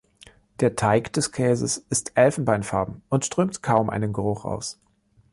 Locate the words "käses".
1.31-1.77